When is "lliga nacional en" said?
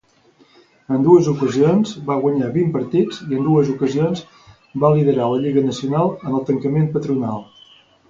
5.47-6.37